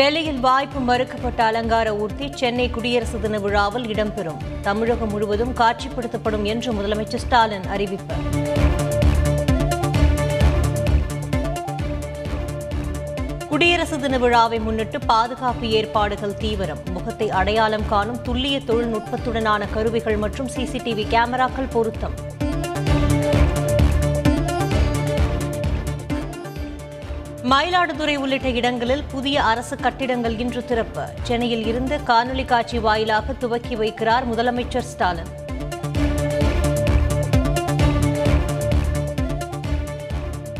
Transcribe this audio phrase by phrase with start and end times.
[0.00, 4.36] டெல்லியில் வாய்ப்பு மறுக்கப்பட்ட அலங்கார ஊர்த்தி சென்னை குடியரசு தின விழாவில் இடம்பெறும்.
[4.62, 8.14] தமிழகம் முழுவதும் காட்சிப்படுத்தப்படும் என்று முதலமைச்சர் ஸ்டாலின் அறிவிப்பு.
[13.48, 16.78] குடியரசு தின விழாவை முன்னிட்டு பாதுகாப்பு ஏற்பாடுகள் தீவிரம்.
[16.90, 22.29] முகத்தை அடையாளம் காணும் துல்லிய தொழில்நுட்பத்துடனான கருவிகள் மற்றும் சிசிடிவி கேமராக்கள் பொருத்தம்.
[27.50, 31.04] மயிலாடுதுறை உள்ளிட்ட இடங்களில் புதிய அரசு கட்டிடங்கள் இன்று திறப்பு.
[31.22, 35.30] சென்னையில் இருந்து காணொலி காட்சி வாயிலாக துவக்கி வைக்கிறார் முதலமைச்சர் ஸ்டாலின்.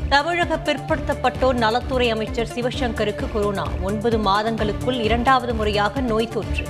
[0.08, 3.66] தமிழக பிற்படுத்தப்பட்டோர் நலத்துறை அமைச்சர் சிவசங்கருக்கு கொரோனா.
[3.82, 6.64] ஒன்பது மாதங்களுக்குள் இரண்டாவது முறையாக நோய் தொற்று.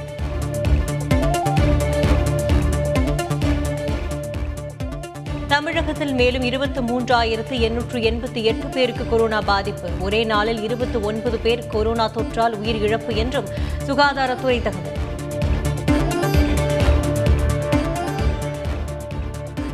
[5.60, 9.88] தமிழகத்தில் மேலும் இருபத்தி மூன்றாயிரத்து எண்ணூற்று எண்பத்தி எட்டு பேருக்கு கொரோனா பாதிப்பு.
[10.00, 13.44] ஒரே நாளில் இருபத்தி ஒன்பது பேர் கொரோனா தொற்றால் உயிரிழப்பு என்றும்
[13.86, 14.96] சுகாதாரத்துறை தகவல்.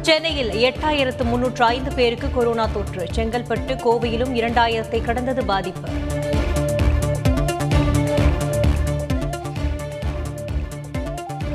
[0.00, 3.06] சென்னையில் எட்டாயிரத்து முன்னூற்று ஐந்து பேருக்கு கொரோனா தொற்று.
[3.14, 5.88] செங்கல்பட்டு கோவையிலும் இரண்டாயிரத்தை கடந்தது பாதிப்பு.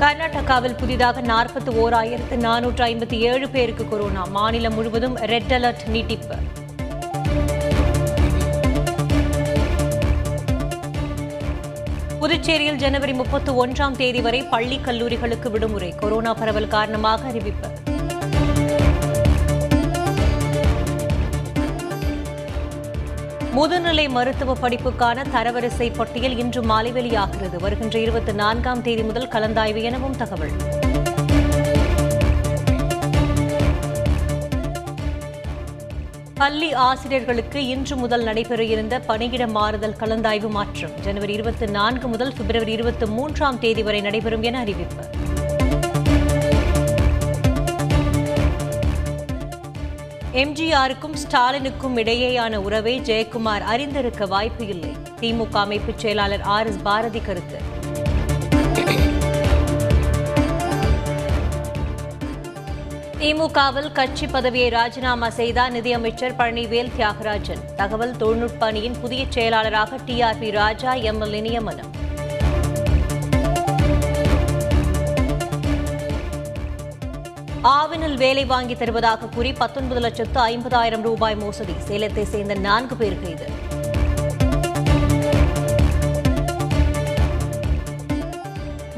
[0.02, 4.24] கர்நாடகாவில் புதிதாக நாற்பத்தி ஓராயிரத்து நானூற்று ஐம்பத்தி ஏழு பேருக்கு கொரோனா.
[4.24, 6.34] மாநிலம் முழுவதும் ரெட் அலர்ட் நீட்டிப்பு.
[12.20, 15.94] புதுச்சேரியில் ஜனவரி முப்பத்தி ஒன்றாம் தேதி வரை பள்ளி கல்லூரிகளுக்கு விடுமுறை.
[15.96, 17.68] கொரோனா பரவல் காரணமாக அறிவிப்பு.
[23.56, 27.60] முதுநிலை மருத்துவ படிப்புக்கான தரவரிசை பட்டியல் இன்று மாலை வெளியாகிறது.
[27.60, 30.54] வருகின்ற இருபத்தி நான்காம் தேதி முதல் கலந்தாய்வு எனவும் தகவல்.
[36.34, 42.72] பள்ளி ஆசிரியர்களுக்கு இன்று முதல் நடைபெற இருந்த பணியிட மாறுதல் கலந்தாய்வு மாற்றம் ஜனவரி இருபத்தி நான்கு முதல் பிப்ரவரி
[42.72, 45.04] இருபத்தி மூன்றாம் தேதி வரை நடைபெறும் என அறிவிப்பு.
[50.40, 54.92] எம்ஜிஆருக்கும் ஸ்டாலினுக்கும் இடையேயான உறவை ஜெயக்குமார் அறிந்திருக்க வாய்ப்பு இல்லை.
[55.20, 57.58] திமுக அமைப்பு செயலாளர் ஆர் எஸ் பாரதி கருத்து.
[63.18, 67.74] திமுகவில் கட்சி பதவியை ராஜினாமா செய்தார் நிதியமைச்சர் பழனிவேல் தியாகராஜன்.
[67.76, 72.00] தகவல் தொழில்நுட்ப அணியின் புதிய செயலாளராக டிஆர்பி ராஜா எம்எல்ஏ நியமனம்
[77.64, 81.74] ஆவினில் வேலை வாங்கி தருவதாக கூறி பத்தொன்பது லட்சத்து ஐம்பதாயிரம் ரூபாய் மோசடி.
[81.88, 83.46] சேலத்தை சேர்ந்த நான்கு பேர் கைது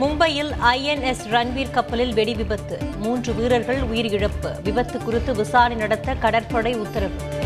[0.00, 2.78] மும்பையில் ஐஎன்எஸ் ரன்வீர் கப்பலில் வெடி விபத்து.
[2.98, 4.62] மூன்று வீரர்கள் உயிரிழப்பு.
[4.62, 7.42] விபத்து குறித்து விசாரணை நடத்த கடற்படை உத்தரவு.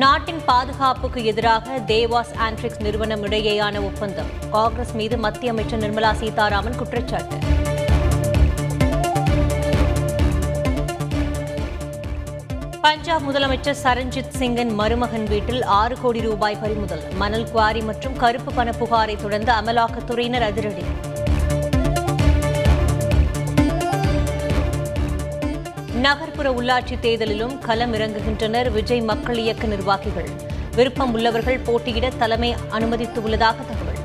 [0.00, 4.26] நாட்டின் பாதுகாப்புக்கு எதிராக தேவாஸ் ஆண்ட்ரிக்ஸ் நிறுவனம் இடையேயான ஒப்பந்தம்.
[4.50, 7.36] காங்கிரஸ் மீது மத்திய அமைச்சர் நிர்மலா சீதாராமன் குற்றச்சாட்டு.
[12.80, 18.70] பஞ்சாப் முதலமைச்சர் சரண்ஜித் சிங்கின் மருமகன் வீட்டில் ஆறு கோடி ரூபாய் பறிமுதல் மணல் குவாரி மற்றும் கருப்பு பண
[18.70, 20.84] புகாரை தொடர்ந்து அமலாக்கத்துறையினர் அதிரடி.
[26.02, 30.28] நகர்ப்புற உள்ளாட்சி தேர்தலிலும் களம் இறங்குகின்றனர் விஜய் மக்கள் இயக்க நிர்வாகிகள்.
[30.76, 34.00] விருப்பம் உள்ளவர்கள் போட்டியிட தலைமை அனுமதித்துள்ளதாக தகவல்.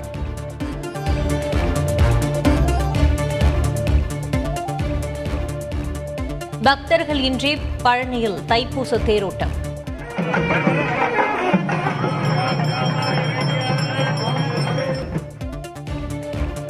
[6.62, 9.56] பக்தர்கள் இன்றி பழனியில் தைப்பூச தேரோட்டம்.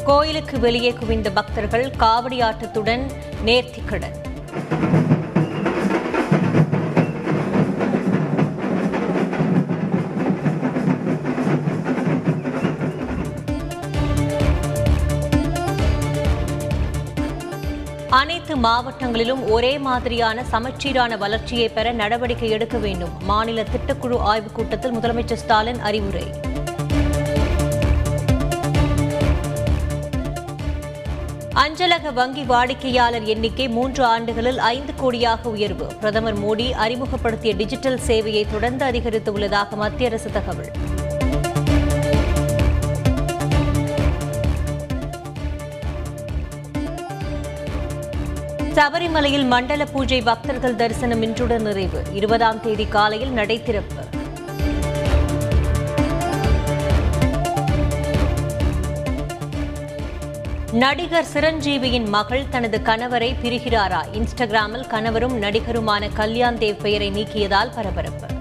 [0.04, 3.06] கோயிலுக்கு வெளியே குவிந்த பக்தர்கள் காவடி ஆட்டத்துடன்
[3.46, 4.26] நேர்த்திக்கடன்.
[18.10, 23.10] அனைத்து மாவட்டங்களிலும் ஒரே மாதிரியான சமச்சீரான வளர்ச்சியை பெற நடவடிக்கை எடுக்க வேண்டும்.
[23.24, 26.24] மாநில திட்டக்குழு ஆய்வுக் கூட்டத்தில் முதலமைச்சர் ஸ்டாலின் அறிவுரை.
[31.54, 35.86] அஞ்சலக வங்கி வாடிக்கையாளர் எண்ணிக்கை மூன்று ஆண்டுகளில் ஐந்து கோடியாக உயர்வு.
[35.86, 40.72] பிரதமர் மோடி அறிமுகப்படுத்திய டிஜிட்டல் சேவையை தொடர்ந்து அதிகரித்து உள்ளதாக மத்திய அரசு தகவல்.
[48.78, 52.02] சபரிமலையில் மண்டல பூஜை பக்தர்கள் தரிசனம் இன்றுடன் நிறைவு.
[52.12, 54.06] இருபதாம் தேதி காலையில் நடை திறப்பு
[60.72, 64.02] நடிகர் சிரஞ்சீவியின் மகள் தனது கணவரை பிரிகிறாரா?
[64.14, 68.37] இன்ஸ்டாகிராமில் கணவரும் நடிகருமான கல்யாண் தேவ் பெயரை நீக்கியதால் பரபரப்பு.